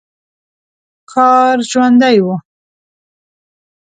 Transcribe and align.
ښار 1.11 1.57
ژوندی 1.69 2.15
و. 2.25 2.27